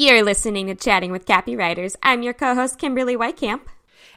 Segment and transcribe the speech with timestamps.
[0.00, 1.96] You're listening to Chatting with Copywriters.
[2.04, 3.62] I'm your co host, Kimberly Whitecamp.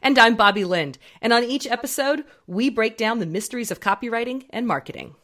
[0.04, 1.00] And I'm Bobby Lind.
[1.24, 5.16] And on each episode, we break down the mysteries of copywriting and marketing.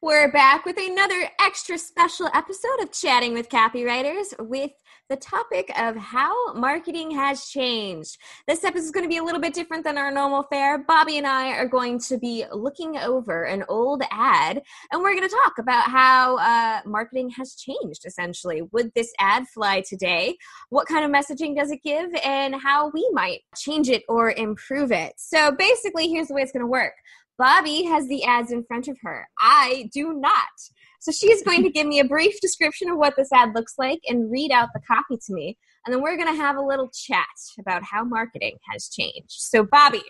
[0.00, 4.70] We're back with another extra special episode of Chatting with Copywriters with
[5.08, 8.18] the topic of how marketing has changed.
[8.46, 10.78] This episode is going to be a little bit different than our normal fare.
[10.78, 14.62] Bobby and I are going to be looking over an old ad
[14.92, 18.62] and we're going to talk about how uh, marketing has changed essentially.
[18.72, 20.36] Would this ad fly today?
[20.68, 22.10] What kind of messaging does it give?
[22.22, 25.14] And how we might change it or improve it.
[25.16, 26.92] So basically, here's the way it's going to work.
[27.38, 29.28] Bobby has the ads in front of her.
[29.38, 30.48] I do not.
[30.98, 34.00] So she's going to give me a brief description of what this ad looks like
[34.08, 35.56] and read out the copy to me.
[35.86, 37.26] And then we're going to have a little chat
[37.58, 39.30] about how marketing has changed.
[39.30, 40.02] So, Bobby,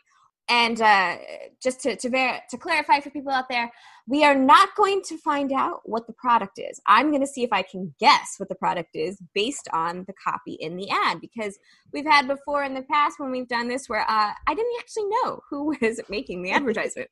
[0.49, 1.17] and uh,
[1.63, 3.71] just to to, ver- to clarify for people out there,
[4.07, 6.81] we are not going to find out what the product is.
[6.87, 10.15] I'm going to see if I can guess what the product is based on the
[10.15, 11.59] copy in the ad because
[11.93, 15.09] we've had before in the past when we've done this where uh, I didn't actually
[15.23, 17.11] know who was making the advertisement.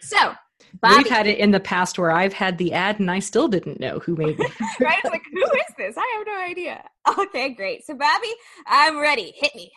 [0.00, 0.34] So.
[0.80, 3.48] Bobby, We've had it in the past where I've had the ad and I still
[3.48, 4.50] didn't know who made it.
[4.80, 4.98] right?
[5.02, 5.96] It's like, who is this?
[5.96, 6.84] I have no idea.
[7.18, 7.84] Okay, great.
[7.86, 8.32] So, Bobby,
[8.66, 9.32] I'm ready.
[9.36, 9.70] Hit me.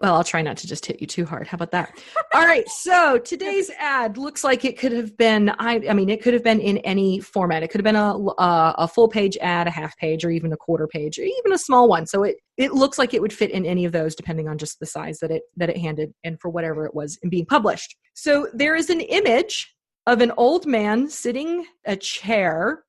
[0.00, 1.48] Well, I'll try not to just hit you too hard.
[1.48, 2.00] How about that?
[2.32, 2.68] All right.
[2.68, 5.50] So today's ad looks like it could have been.
[5.58, 7.64] I, I mean, it could have been in any format.
[7.64, 10.52] It could have been a, a, a full page ad, a half page, or even
[10.52, 12.06] a quarter page, or even a small one.
[12.06, 14.78] So it it looks like it would fit in any of those, depending on just
[14.78, 17.96] the size that it that it handed and for whatever it was in being published.
[18.14, 19.74] So there is an image
[20.08, 22.84] of an old man sitting a chair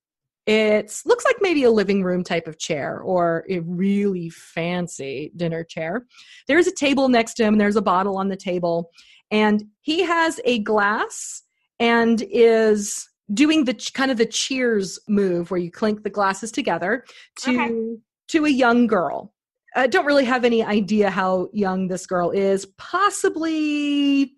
[0.48, 5.64] it looks like maybe a living room type of chair or a really fancy dinner
[5.64, 6.08] chair.
[6.48, 8.90] There's a table next to him, there's a bottle on the table,
[9.30, 11.44] and he has a glass
[11.78, 17.06] and is doing the kind of the cheers move where you clink the glasses together
[17.42, 17.98] to okay.
[18.30, 19.36] to a young girl.
[19.76, 22.66] I don't really have any idea how young this girl is.
[22.80, 24.34] Possibly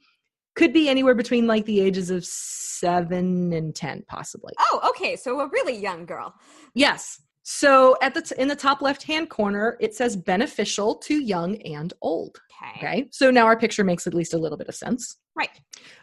[0.56, 4.53] could be anywhere between like the ages of seven and ten, possibly.
[4.59, 5.16] Oh, okay.
[5.16, 6.34] So a really young girl.
[6.73, 7.22] Yes.
[7.44, 11.56] So at the t- in the top left hand corner, it says beneficial to young
[11.63, 12.39] and old.
[12.63, 12.88] Okay.
[12.88, 13.07] okay.
[13.12, 15.17] So now our picture makes at least a little bit of sense.
[15.35, 15.50] Right.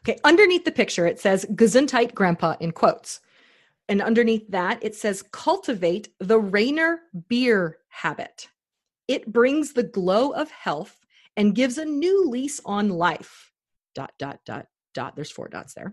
[0.00, 0.18] Okay.
[0.24, 3.20] Underneath the picture, it says Gesundheit Grandpa in quotes.
[3.88, 8.48] And underneath that, it says cultivate the Rainier beer habit.
[9.06, 10.98] It brings the glow of health
[11.36, 13.47] and gives a new lease on life
[13.98, 15.16] dot dot dot dot.
[15.16, 15.92] There's four dots there.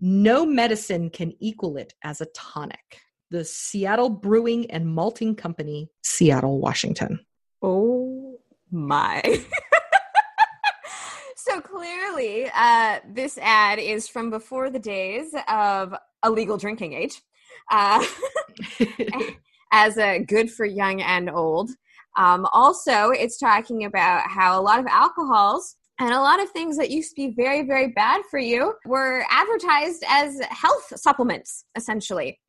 [0.00, 2.98] No medicine can equal it as a tonic.
[3.30, 7.20] The seattle brewing and malting company seattle washington.
[7.62, 8.40] Oh
[8.72, 9.22] my.
[11.36, 17.22] So clearly uh, this ad is from before the days of a legal drinking age
[17.72, 18.04] uh,
[19.72, 21.70] as a good for young and old.
[22.16, 26.76] Um, also it's talking about how a lot of alcohols and a lot of things
[26.78, 32.40] that used to be very, very bad for you were advertised as health supplements, essentially.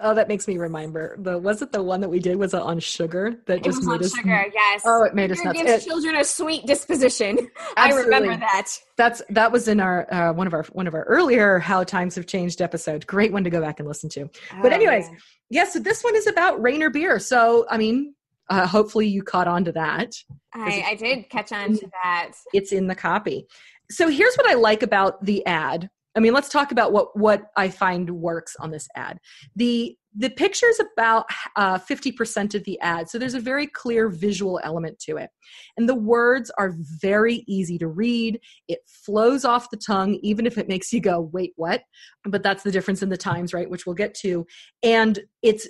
[0.00, 1.16] Oh, that makes me remember.
[1.18, 2.36] The was it the one that we did?
[2.36, 4.46] Was it on sugar that it just made us sugar?
[4.52, 4.82] Yes.
[4.84, 5.62] Oh, it made sugar us nuts.
[5.62, 7.48] Gives it, children a sweet disposition.
[7.76, 8.66] I remember that.
[8.96, 12.14] That's that was in our uh, one of our one of our earlier "How Times
[12.16, 13.06] Have Changed" episode.
[13.06, 14.22] Great one to go back and listen to.
[14.52, 15.20] Oh, but anyways, yes.
[15.50, 17.18] Yeah, so this one is about Rainier beer.
[17.18, 18.14] So I mean,
[18.50, 20.14] uh, hopefully you caught on to that.
[20.52, 22.32] I, I did catch on to that.
[22.52, 23.46] It's in the copy.
[23.90, 25.90] So here's what I like about the ad.
[26.16, 29.18] I mean, let's talk about what what I find works on this ad.
[29.56, 34.08] The the picture is about uh, 50% of the ad, so there's a very clear
[34.08, 35.30] visual element to it.
[35.76, 38.38] And the words are very easy to read.
[38.68, 41.82] It flows off the tongue, even if it makes you go, wait, what?
[42.24, 43.68] But that's the difference in the times, right?
[43.68, 44.46] Which we'll get to.
[44.84, 45.66] And it's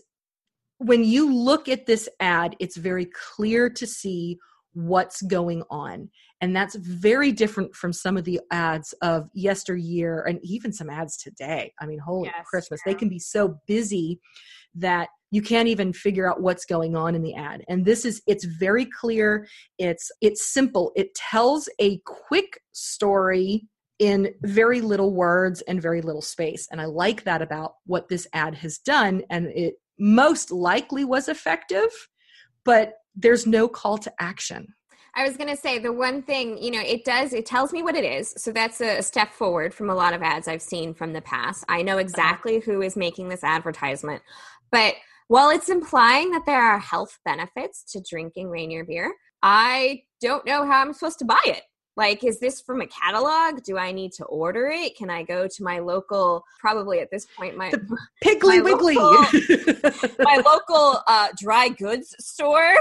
[0.79, 4.39] when you look at this ad, it's very clear to see
[4.75, 6.11] what's going on.
[6.41, 11.17] And that's very different from some of the ads of yesteryear and even some ads
[11.17, 11.73] today.
[11.81, 12.93] I mean, holy yes, Christmas, yeah.
[12.93, 14.21] they can be so busy
[14.75, 17.65] that you can't even figure out what's going on in the ad.
[17.69, 19.49] And this is it's very clear,
[19.79, 20.93] it's it's simple.
[20.97, 23.67] It tells a quick story
[23.99, 26.67] in very little words and very little space.
[26.71, 31.29] And I like that about what this ad has done and it most likely was
[31.29, 31.91] effective,
[32.65, 34.67] but there's no call to action.
[35.17, 37.85] I was going to say the one thing, you know, it does, it tells me
[37.85, 38.35] what it is.
[38.37, 41.65] So that's a step forward from a lot of ads I've seen from the past.
[41.69, 44.23] I know exactly who is making this advertisement.
[44.73, 44.95] But
[45.29, 50.67] while it's implying that there are health benefits to drinking Rainier beer, I don't know
[50.67, 51.63] how I'm supposed to buy it.
[51.97, 53.63] Like, is this from a catalog?
[53.63, 54.97] Do I need to order it?
[54.97, 57.79] Can I go to my local, probably at this point, my The
[58.25, 58.95] Piggly my Wiggly.
[58.97, 62.75] local- my local uh, dry goods store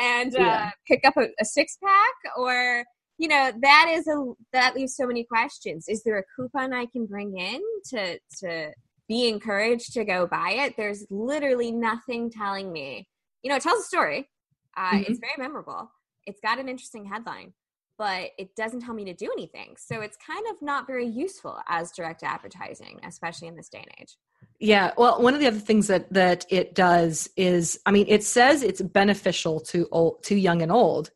[0.00, 0.70] and uh, Yeah.
[0.86, 2.12] pick up a, a six pack?
[2.36, 2.84] Or,
[3.18, 5.88] you know, that is a that leaves so many questions.
[5.88, 7.60] Is there a coupon I can bring in
[7.90, 8.70] to to
[9.08, 10.76] be encouraged to go buy it?
[10.76, 13.08] There's literally nothing telling me.
[13.42, 14.28] You know, it tells a story.
[14.76, 15.08] Uh, Mhm.
[15.10, 15.90] It's very memorable.
[16.26, 17.52] It's got an interesting headline,
[18.02, 19.76] but it doesn't tell me to do anything.
[19.78, 23.94] So it's kind of not very useful as direct advertising, especially in this day and
[24.00, 24.16] age.
[24.58, 28.24] Yeah, well, one of the other things that that it does is, I mean, it
[28.24, 31.12] says it's beneficial to old, to young and old.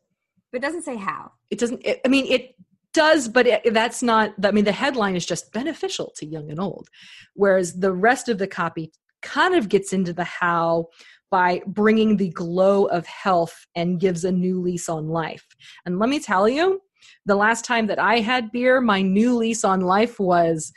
[0.49, 1.33] But it doesn't say how.
[1.49, 1.85] It doesn't.
[1.85, 2.55] It, I mean, it
[2.93, 4.33] does, but it, that's not.
[4.41, 6.87] I mean, the headline is just beneficial to young and old,
[7.33, 10.87] whereas the rest of the copy kind of gets into the how
[11.29, 15.45] by bringing the glow of health and gives a new lease on life.
[15.85, 16.81] And let me tell you,
[17.25, 20.71] the last time that I had beer, my new lease on life was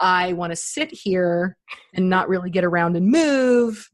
[0.00, 1.56] I want to sit here
[1.94, 3.88] and not really get around and move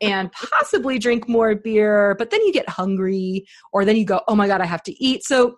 [0.00, 4.34] and possibly drink more beer, but then you get hungry or then you go, oh
[4.34, 5.24] my God, I have to eat.
[5.24, 5.56] So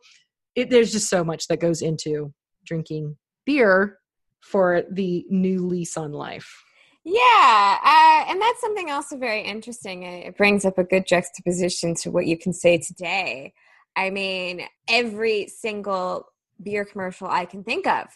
[0.54, 2.32] it, there's just so much that goes into
[2.64, 3.98] drinking beer
[4.40, 6.62] for the new lease on life.
[7.04, 10.04] Yeah, uh, and that's something also very interesting.
[10.04, 13.52] It brings up a good juxtaposition to what you can say today.
[13.94, 16.26] I mean, every single
[16.62, 18.06] beer commercial I can think of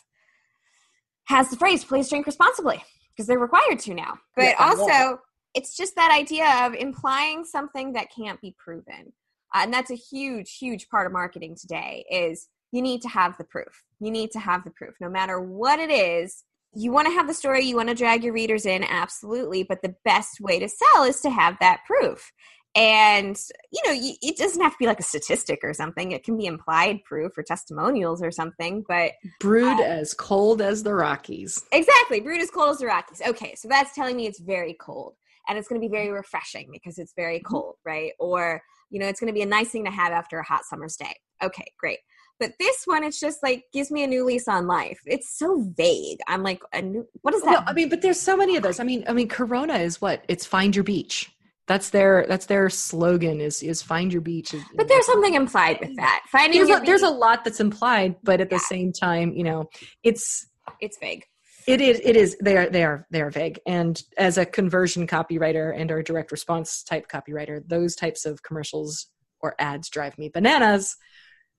[1.25, 4.19] has the phrase "please drink responsibly" because they're required to now.
[4.35, 5.20] But love also,
[5.55, 9.12] it's just that idea of implying something that can't be proven,
[9.55, 12.06] uh, and that's a huge, huge part of marketing today.
[12.11, 13.84] Is you need to have the proof.
[14.00, 16.44] You need to have the proof, no matter what it is
[16.75, 19.62] you want to have the story, you want to drag your readers in, absolutely.
[19.62, 22.31] But the best way to sell is to have that proof.
[22.75, 23.37] And,
[23.73, 26.12] you know, it doesn't have to be like a statistic or something.
[26.12, 28.85] It can be implied proof or testimonials or something.
[28.87, 31.65] But Brewed um, as cold as the Rockies.
[31.73, 33.23] exactly, brewed as cold as the Rockies.
[33.26, 35.15] Okay, so that's telling me it's very cold.
[35.49, 37.53] And it's going to be very refreshing because it's very mm-hmm.
[37.53, 38.12] cold, right?
[38.20, 40.65] Or, you know, it's going to be a nice thing to have after a hot
[40.65, 41.15] summer's day.
[41.43, 41.99] Okay, great.
[42.40, 45.00] But this one, it's just like gives me a new lease on life.
[45.06, 46.19] It's so vague.
[46.29, 47.06] I'm like, a new.
[47.23, 47.50] What is that?
[47.50, 48.79] No, I mean, but there's so many of those.
[48.81, 50.25] I mean, I mean, Corona is what?
[50.29, 51.31] It's find your beach.
[51.67, 54.55] That's their that's their slogan is is find your beach.
[54.55, 56.23] Is- But there's something implied with that.
[56.31, 59.69] Finding there's a, there's a lot that's implied, but at the same time, you know,
[60.02, 60.46] it's
[60.81, 61.25] it's vague.
[61.67, 63.61] it is it is they are they are they are vague.
[63.67, 69.08] And as a conversion copywriter and or direct response type copywriter, those types of commercials
[69.41, 70.96] or ads drive me bananas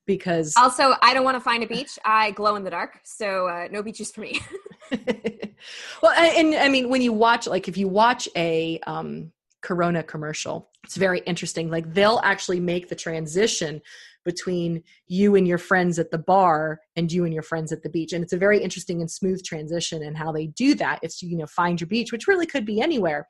[0.10, 2.00] because Also, I don't want to find a beach.
[2.04, 4.42] I glow in the dark, so uh, no beaches for me.
[6.02, 10.02] well and, and i mean when you watch like if you watch a um corona
[10.02, 13.80] commercial it's very interesting like they'll actually make the transition
[14.26, 17.90] between you and your friends at the bar and you and your friends at the
[17.90, 21.22] beach and it's a very interesting and smooth transition and how they do that it's
[21.22, 23.28] you know find your beach which really could be anywhere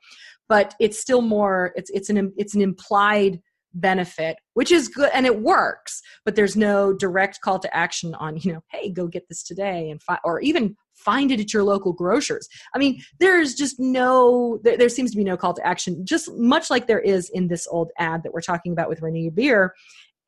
[0.48, 3.38] but it's still more it's it's an it's an implied
[3.74, 8.36] benefit which is good and it works but there's no direct call to action on
[8.38, 11.64] you know hey go get this today and fi- or even find it at your
[11.64, 12.48] local grocers.
[12.74, 16.32] I mean there's just no there, there, seems to be no call to action just
[16.34, 19.74] much like there is in this old ad that we're talking about with Rainier beer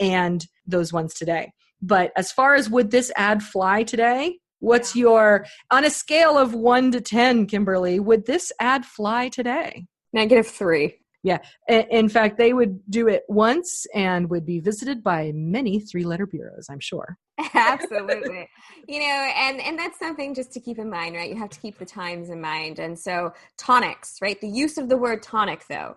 [0.00, 1.52] and those ones today.
[1.80, 4.38] But as far as would this ad fly today?
[4.60, 9.86] What's your on a scale of 1 to 10 kimberly would this ad fly today?
[10.12, 11.38] Negative 3 yeah.
[11.68, 16.26] In fact, they would do it once and would be visited by many three letter
[16.26, 17.16] bureaus, I'm sure.
[17.54, 18.48] Absolutely.
[18.88, 21.30] you know, and and that's something just to keep in mind, right?
[21.30, 22.78] You have to keep the times in mind.
[22.80, 24.40] And so tonics, right?
[24.40, 25.96] The use of the word tonic though.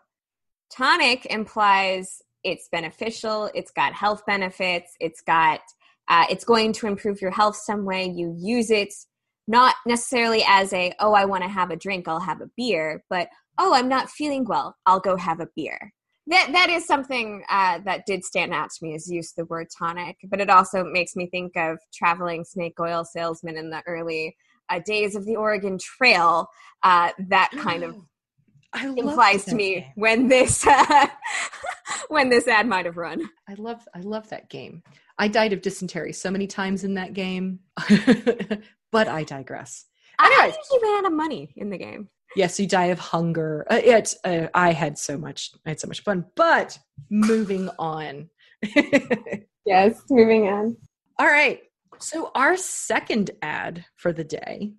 [0.72, 5.62] Tonic implies it's beneficial, it's got health benefits, it's got
[6.08, 8.08] uh, it's going to improve your health some way.
[8.08, 8.94] You use it
[9.48, 13.04] not necessarily as a, oh, I want to have a drink, I'll have a beer,
[13.10, 15.94] but oh I'm not feeling well, I'll go have a beer
[16.28, 19.68] that that is something uh, that did stand out to me is use the word
[19.78, 24.36] tonic but it also makes me think of traveling snake oil salesman in the early
[24.70, 26.48] uh, days of the oregon trail
[26.84, 27.96] uh, that kind of
[28.74, 29.86] I implies to me game.
[29.96, 31.08] when this uh,
[32.10, 34.84] when this ad might have run I love I love that game.
[35.18, 37.60] I died of dysentery so many times in that game.
[38.92, 39.86] but I digress.
[40.20, 40.56] i Anyways.
[40.56, 43.66] think you ran out of money in the game Yes, you die of hunger.
[43.70, 46.26] Uh, it, uh, I had so much I had so much fun.
[46.36, 46.78] But
[47.10, 48.30] moving on.
[49.66, 50.76] yes moving on
[51.20, 51.62] All right.
[52.00, 54.74] So our second ad for the day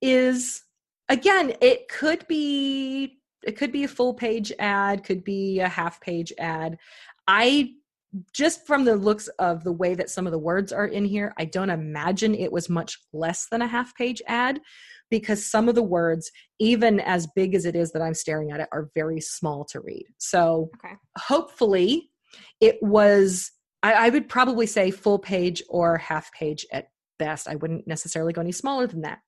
[0.00, 0.62] is
[1.08, 6.00] again, it could be it could be a full page ad, could be a half
[6.00, 6.78] page ad.
[7.26, 7.72] I
[8.32, 11.32] just from the looks of the way that some of the words are in here,
[11.38, 14.60] I don't imagine it was much less than a half page ad
[15.12, 18.60] because some of the words, even as big as it is that I'm staring at
[18.60, 20.06] it, are very small to read.
[20.16, 20.94] So Okay.
[21.18, 22.10] hopefully
[22.60, 23.50] it was,
[23.82, 26.86] I, I would probably say full page or half page at
[27.18, 27.46] best.
[27.46, 29.18] I wouldn't necessarily go any smaller than that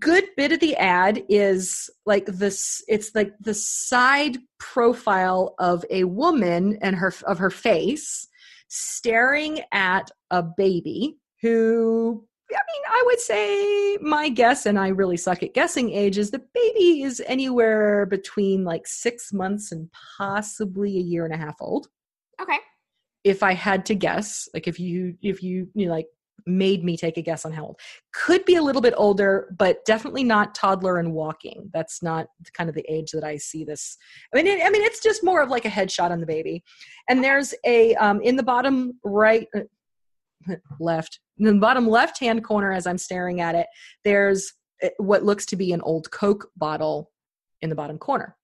[0.00, 6.02] good bit of the ad is like this it's like the side profile of a
[6.02, 8.26] woman and her of her face
[8.66, 15.16] staring at a baby who I mean, I would say my guess, and I really
[15.16, 21.02] suck at guessing ages, the baby is anywhere between like six months and possibly a
[21.02, 21.88] year and a half old.
[22.40, 22.58] Okay.
[23.24, 26.06] If I had to guess, like if you if you you know, like
[26.46, 27.80] made me take a guess on how old.
[28.12, 31.70] Could be a little bit older, but definitely not toddler and walking.
[31.72, 33.96] That's not kind of the age that I see this.
[34.32, 36.62] I mean, it, I mean, it's just more of like a headshot on the baby.
[37.08, 39.60] And there's a um, in the bottom right, uh,
[40.80, 43.66] left, in the bottom left hand corner as I'm staring at it.
[44.04, 44.52] There's
[44.82, 47.10] uh, what looks to be an old Coke bottle
[47.60, 48.36] in the bottom corner.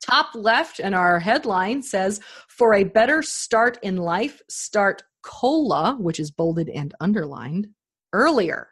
[0.00, 6.20] Top left, and our headline says, For a better start in life, start cola, which
[6.20, 7.68] is bolded and underlined,
[8.12, 8.68] earlier!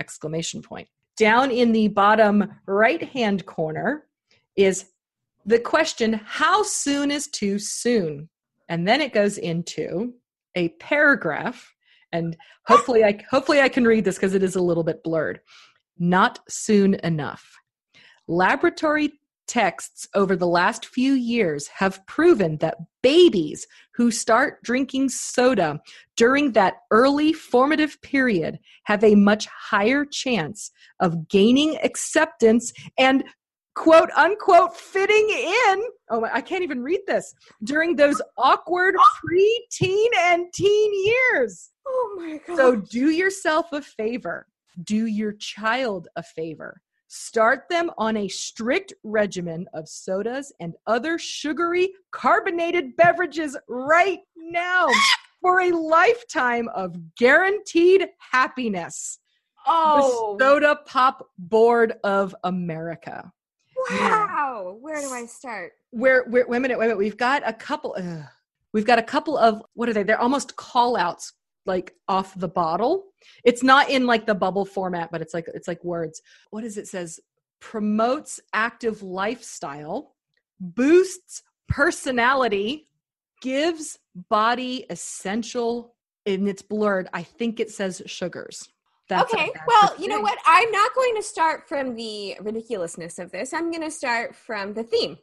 [0.00, 0.88] Exclamation point.
[1.16, 4.06] Down in the bottom right hand corner
[4.56, 4.86] is
[5.44, 8.28] the question, How soon is too soon?
[8.68, 10.14] And then it goes into
[10.56, 11.72] a paragraph,
[12.16, 15.40] and hopefully I hopefully I can read this because it is a little bit blurred.
[15.98, 17.44] Not soon enough.
[18.26, 19.12] Laboratory
[19.46, 25.80] texts over the last few years have proven that babies who start drinking soda
[26.16, 33.24] during that early formative period have a much higher chance of gaining acceptance and
[33.76, 37.32] quote unquote fitting in oh my, i can't even read this
[37.64, 42.56] during those awkward pre-teen and teen years Oh my god.
[42.56, 44.46] so do yourself a favor
[44.82, 51.18] do your child a favor Start them on a strict regimen of sodas and other
[51.18, 54.88] sugary carbonated beverages right now
[55.40, 59.20] for a lifetime of guaranteed happiness.
[59.68, 63.30] oh The Soda Pop Board of America.
[63.90, 64.76] Wow.
[64.80, 65.72] Where do I start?
[65.90, 66.98] Where, where wait a minute, wait a minute.
[66.98, 67.96] We've got a couple
[68.72, 70.02] we've got a couple of what are they?
[70.02, 71.32] They're almost call outs
[71.64, 73.06] like off the bottle.
[73.44, 76.22] It's not in like the bubble format, but it's like it's like words.
[76.50, 77.20] What is it says?
[77.60, 80.14] Promotes active lifestyle,
[80.60, 82.86] boosts personality,
[83.40, 87.08] gives body essential and it's blurred.
[87.12, 88.68] I think it says sugars.
[89.08, 90.36] That's okay, well, you know what?
[90.46, 93.54] I'm not going to start from the ridiculousness of this.
[93.54, 95.16] I'm going to start from the theme.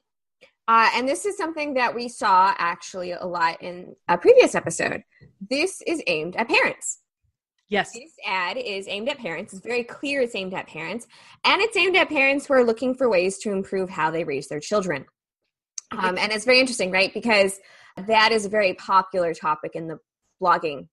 [0.69, 5.03] Uh, and this is something that we saw actually a lot in a previous episode.
[5.49, 6.99] This is aimed at parents.
[7.67, 7.91] Yes.
[7.91, 9.51] This ad is aimed at parents.
[9.51, 11.05] It's very clear it's aimed at parents.
[11.43, 14.47] And it's aimed at parents who are looking for ways to improve how they raise
[14.47, 15.05] their children.
[15.91, 17.13] Um, and it's very interesting, right?
[17.13, 17.59] Because
[17.97, 19.99] that is a very popular topic in the
[20.41, 20.87] blogging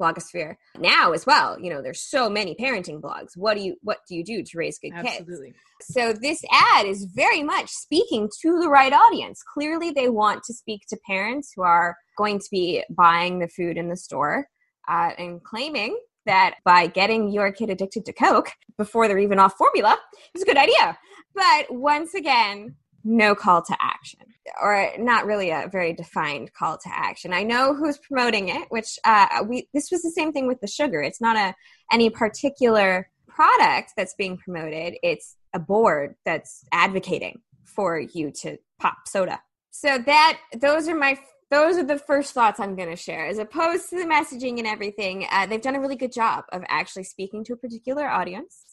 [0.00, 1.58] blogosphere now as well.
[1.60, 3.36] You know, there's so many parenting blogs.
[3.36, 5.20] What do you what do you do to raise good kids?
[5.20, 5.54] Absolutely.
[5.82, 9.42] So this ad is very much speaking to the right audience.
[9.54, 13.76] Clearly, they want to speak to parents who are going to be buying the food
[13.76, 14.46] in the store
[14.88, 19.56] uh, and claiming that by getting your kid addicted to Coke before they're even off
[19.56, 19.98] formula
[20.34, 20.98] is a good idea.
[21.34, 24.20] But once again, no call to action,
[24.60, 27.32] or not really a very defined call to action.
[27.32, 30.66] I know who's promoting it, which uh, we this was the same thing with the
[30.66, 31.02] sugar.
[31.02, 31.54] It's not a
[31.92, 34.94] any particular product that's being promoted.
[35.02, 39.40] It's a board that's advocating for you to pop soda.
[39.70, 41.18] So that those are my
[41.50, 43.26] those are the first thoughts I'm going to share.
[43.26, 46.62] As opposed to the messaging and everything, uh, they've done a really good job of
[46.68, 48.64] actually speaking to a particular audience,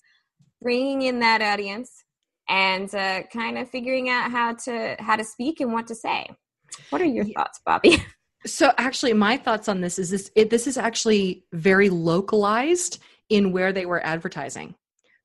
[0.62, 2.04] bringing in that audience,
[2.50, 6.28] and uh, kind of figuring out how to how to speak and what to say.
[6.90, 8.04] What are your thoughts, Bobby?
[8.46, 12.98] So actually my thoughts on this is this it, this is actually very localized
[13.30, 14.74] in where they were advertising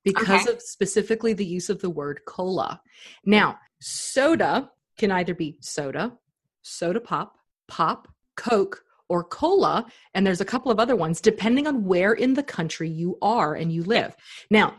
[0.05, 0.53] because Okay.
[0.53, 2.81] of specifically the use of the word cola.
[3.25, 6.13] Now, soda can either be soda,
[6.61, 11.85] soda pop, pop, coke or cola and there's a couple of other ones depending on
[11.85, 14.15] where in the country you are and you live.
[14.51, 14.75] Now,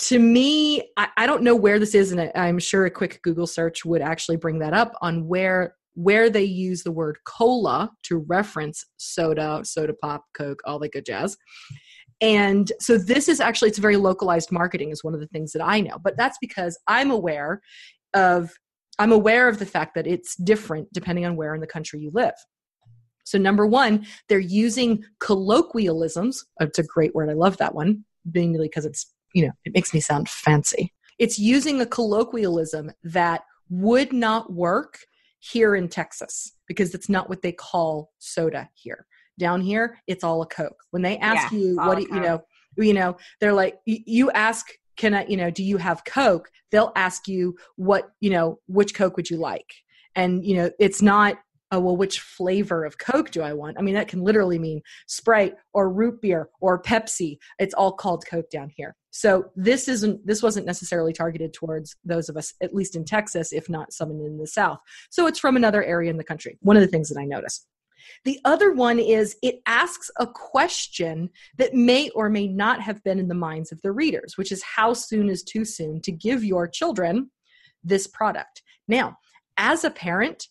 [0.00, 3.46] to me, I, I don't know where this is, and I'm sure a quick Google
[3.46, 8.18] search would actually bring that up on where where they use the word cola to
[8.26, 11.36] reference soda, soda pop, coke, all that good jazz.
[12.20, 15.62] And so this is actually it's very localized marketing is one of the things that
[15.64, 15.98] I know.
[16.02, 17.60] But that's because I'm aware
[18.12, 18.52] of
[18.98, 22.10] I'm aware of the fact that it's different depending on where in the country you
[22.12, 22.34] live.
[23.24, 26.44] So, number one, they're using colloquialisms.
[26.60, 27.30] It's a great word.
[27.30, 30.92] I love that one, mainly because it's, you know, it makes me sound fancy.
[31.18, 34.98] It's using a colloquialism that would not work
[35.40, 39.06] here in Texas because it's not what they call soda here.
[39.38, 40.80] Down here, it's all a Coke.
[40.90, 42.42] When they ask Yeah, you, what do you, you know,
[42.76, 46.50] you know, they're like, you ask, can I, you know, do you have Coke?
[46.70, 49.72] They'll ask you what, you know, which Coke would you like?
[50.14, 51.38] And, you know, it's not,
[51.72, 53.76] oh, well, which flavor of Coke do I want?
[53.78, 57.38] I mean, that can literally mean Sprite or root beer or Pepsi.
[57.58, 58.94] It's all called Coke down here.
[59.16, 63.52] So this isn't, this wasn't necessarily targeted towards those of us, at least in Texas,
[63.52, 64.80] if not someone in the South.
[65.08, 66.58] So it's from another area in the country.
[66.62, 67.64] One of the things that I notice.
[68.24, 73.20] The other one is it asks a question that may or may not have been
[73.20, 76.42] in the minds of the readers, which is how soon is too soon to give
[76.42, 77.30] your children
[77.84, 78.62] this product?
[78.88, 79.18] Now,
[79.56, 80.48] as a parent,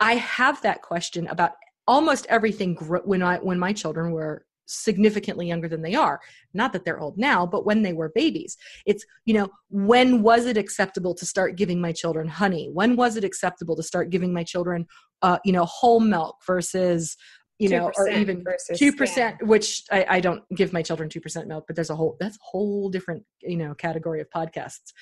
[0.00, 1.52] I have that question about
[1.88, 6.20] almost everything when I when my children were significantly younger than they are.
[6.54, 8.56] Not that they're old now but when they were babies.
[8.86, 12.70] It's you know when was it acceptable to start giving my children honey?
[12.72, 14.86] When was it acceptable to start giving my children
[15.22, 17.16] uh, you know whole milk versus
[17.58, 18.44] you know or even
[18.76, 21.96] two percent which I, I don't give my children two percent milk but there's a
[21.96, 24.92] whole that's a whole different you know category of podcasts.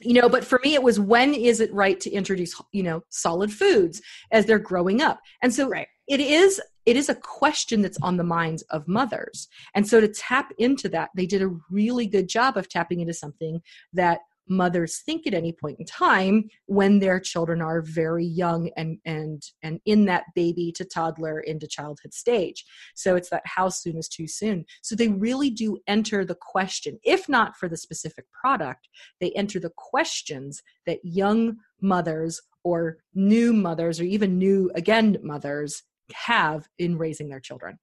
[0.00, 3.02] You know but for me it was when is it right to introduce you know
[3.10, 4.00] solid foods
[4.32, 5.20] as they're growing up?
[5.42, 5.88] And so Right.
[6.08, 9.48] It is it is a question that's on the minds of mothers.
[9.74, 13.14] And so to tap into that they did a really good job of tapping into
[13.14, 13.60] something
[13.92, 18.98] that mothers think at any point in time when their children are very young and
[19.04, 22.64] and and in that baby to toddler into childhood stage.
[22.94, 24.64] So it's that how soon is too soon.
[24.82, 28.88] So they really do enter the question if not for the specific product
[29.20, 35.82] they enter the questions that young mothers or new mothers or even new again mothers
[36.14, 37.78] have in raising their children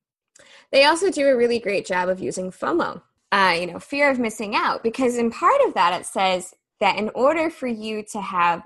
[0.72, 3.02] They also do a really great job of using FOMO,
[3.32, 6.98] uh, you know, fear of missing out, because in part of that it says that
[6.98, 8.66] in order for you to have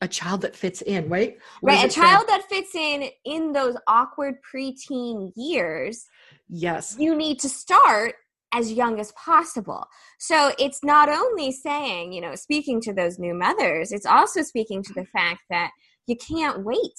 [0.00, 2.00] a child that fits in right What right a it say?
[2.00, 6.04] child that fits in in those awkward preteen years,
[6.48, 8.14] yes you need to start
[8.52, 9.84] as young as possible.
[10.18, 14.82] So it's not only saying, you know, speaking to those new mothers, it's also speaking
[14.84, 15.70] to the fact that
[16.06, 16.98] you can't wait.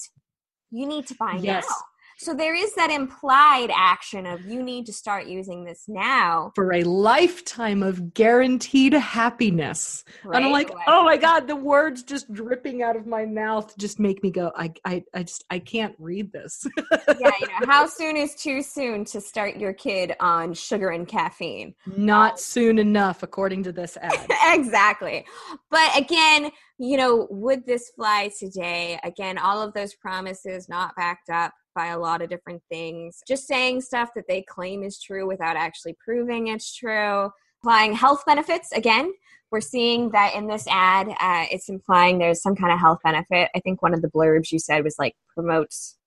[0.70, 1.66] You need to buy Yes.
[1.66, 1.76] now.
[2.18, 6.52] So there is that implied action of you need to start using this now.
[6.54, 10.36] for a lifetime of guaranteed happiness Right?
[10.36, 13.76] and i'm like Like- oh my god the words just dripping out of my mouth
[13.76, 16.64] just make me go i i, I just i can't read this
[17.08, 21.06] yeah, you know, how soon is too soon to start your kid on sugar and
[21.06, 21.74] caffeine?
[21.96, 24.26] not soon enough according to this ad
[24.58, 25.24] exactly.
[25.70, 28.98] But again, you know, would this fly today?
[29.04, 33.20] Again, all of those promises not backed up by a lot of different things.
[33.28, 37.30] Just saying stuff that they claim is true without actually proving it's true.
[37.62, 39.12] Applying health benefits again.
[39.52, 43.48] We're seeing that in this ad, uh, it's implying there's some kind of health benefit.
[43.54, 45.98] I think one of the blurbs you said was like promotes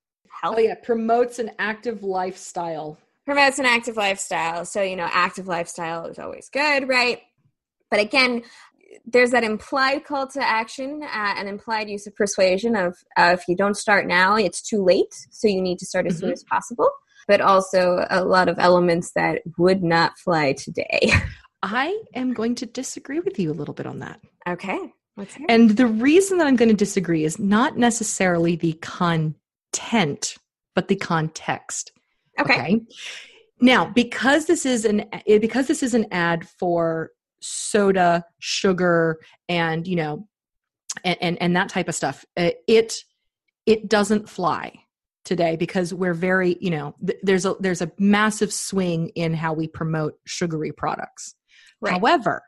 [0.41, 2.97] health oh yeah promotes an active lifestyle
[3.29, 4.65] promotes an active lifestyle.
[4.65, 7.21] So, you know, active lifestyle is always good, right?
[7.91, 8.41] But again,
[9.05, 13.47] there's that implied call to action, uh, an implied use of persuasion of uh, if
[13.47, 15.13] you don't start now, it's too late.
[15.31, 16.33] So you need to start as soon Mhm.
[16.33, 16.89] as possible.
[17.27, 20.99] But also a lot of elements that would not fly today.
[21.61, 24.79] i am going to disagree with you a little bit on that okay.
[25.17, 25.51] Let's hear it.
[25.51, 30.37] And the reason that I'm going to disagree is not necessarily the content,
[30.75, 31.91] but the context.
[32.39, 32.79] Okay.
[33.61, 39.95] Now, because this is an because this is an ad for soda, sugar, and you
[39.95, 40.27] know,
[41.03, 42.93] and and, and that type of stuff, it
[43.65, 44.73] it doesn't fly
[45.25, 49.53] today because we're very you know th- there's a there's a massive swing in how
[49.53, 51.35] we promote sugary products.
[51.81, 51.93] Right.
[51.93, 52.43] However,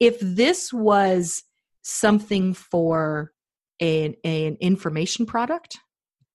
[0.00, 1.42] if this was
[1.82, 3.32] something for
[3.80, 5.78] an, an information product,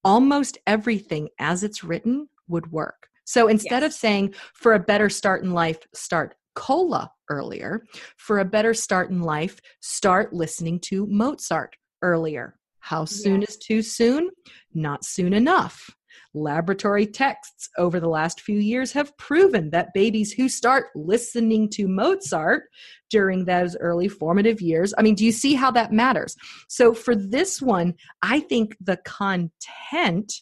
[0.03, 3.07] almost everything as it's written would work.
[3.25, 7.85] So instead of saying for a better start in life, start cola earlier,
[8.17, 12.57] for a better start in life, start listening to Mozart earlier.
[12.79, 13.51] How soon Yes.
[13.51, 14.29] is too soon?
[14.73, 15.89] Not soon enough.
[16.33, 21.87] Laboratory texts over the last few years have proven that babies who start listening to
[21.87, 22.63] Mozart
[23.09, 26.35] during those early formative years, I mean, do you see how that matters?
[26.67, 30.33] So for this one, I think the content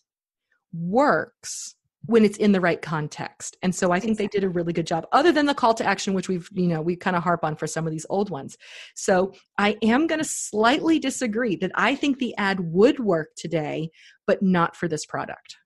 [0.74, 1.76] works
[2.12, 3.58] when it's in the right context.
[3.63, 5.86] And so I think they did a really good job other than the call to
[5.86, 8.30] action which we've, you know, we kind of harp on for some of these old
[8.30, 8.58] ones.
[8.95, 13.89] So I am going to slightly disagree that I think the ad would work today
[14.28, 15.58] but not for this product.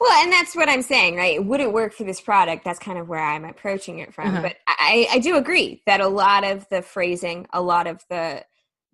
[0.00, 1.34] Well, and that's what I'm saying, right?
[1.34, 2.64] It wouldn't work for this product?
[2.64, 4.28] That's kind of where I'm approaching it from.
[4.28, 4.42] Uh-huh.
[4.42, 8.44] But I, I do agree that a lot of the phrasing, a lot of the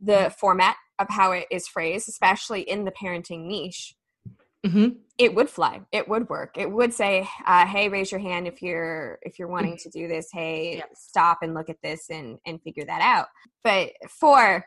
[0.01, 3.95] the format of how it is phrased, especially in the parenting niche,
[4.65, 4.89] mm-hmm.
[5.19, 5.81] it would fly.
[5.93, 6.57] It would work.
[6.57, 10.09] It would say, uh, "Hey, raise your hand if you're if you're wanting to do
[10.09, 10.29] this.
[10.33, 10.91] Hey, yep.
[10.95, 13.27] stop and look at this and and figure that out."
[13.63, 14.65] But for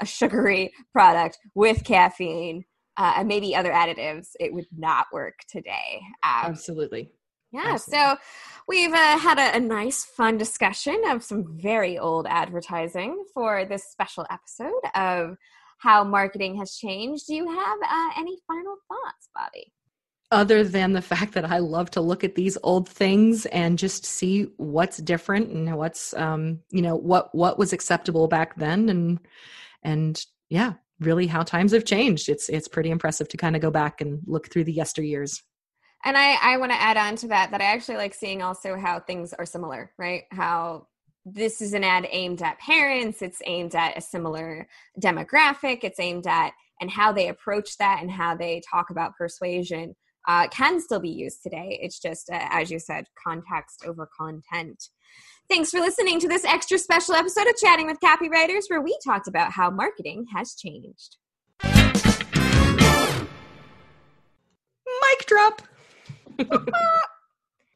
[0.00, 2.64] a sugary product with caffeine
[2.96, 6.02] uh, and maybe other additives, it would not work today.
[6.22, 7.12] Um, Absolutely.
[7.52, 7.98] Yeah, Absolutely.
[7.98, 8.16] so
[8.66, 13.84] we've uh, had a, a, nice, fun discussion of some very old advertising for this
[13.84, 15.38] special episode of
[15.78, 17.26] how marketing has changed.
[17.26, 19.72] Do you have uh, any final thoughts, Bobby?
[20.30, 24.04] Other than the fact that I love to look at these old things and just
[24.04, 29.20] see what's different and what's, um, you know, what what was acceptable back then, and
[29.82, 32.28] and yeah, really how times have changed.
[32.28, 35.40] It's it's pretty impressive to kind of go back and look through the yesteryears.
[36.04, 38.76] And I I want to add on to that that I actually like seeing also
[38.76, 40.24] how things are similar, right?
[40.30, 40.87] How
[41.34, 44.68] this is an ad aimed at parents, it's aimed at a similar
[45.00, 49.96] demographic, it's aimed at and how they approach that and how they talk about persuasion
[50.28, 51.78] uh, can still be used today.
[51.82, 54.90] It's just, uh, as you said, context over content.
[55.48, 59.26] Thanks for listening to this extra special episode of Chatting with Copywriters, where we talked
[59.26, 61.16] about how marketing has changed.
[64.84, 65.62] Mic drop.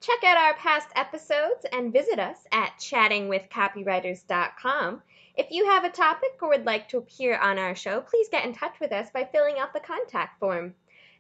[0.03, 5.03] Check out our past episodes and visit us at chattingwithcopywriters.com.
[5.37, 8.45] If you have a topic or would like to appear on our show, please get
[8.45, 10.75] in touch with us by filling out the contact form.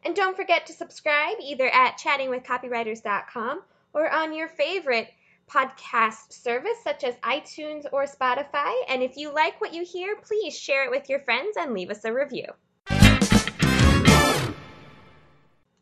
[0.04, 3.62] And don't forget to subscribe either at chattingwithcopywriters.com
[3.94, 5.12] or on your favorite
[5.48, 8.74] podcast service such as iTunes or Spotify.
[8.88, 11.90] And if you like what you hear, please share it with your friends and leave
[11.90, 12.46] us a review.